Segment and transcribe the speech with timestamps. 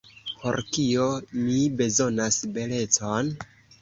[0.43, 1.03] Por kio
[1.41, 3.31] mi bezonas belecon?